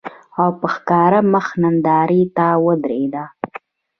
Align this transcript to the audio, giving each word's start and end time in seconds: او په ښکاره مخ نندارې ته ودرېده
او 0.41 0.49
په 0.59 0.67
ښکاره 0.75 1.19
مخ 1.33 1.47
نندارې 1.61 2.21
ته 2.35 2.47
ودرېده 2.65 3.23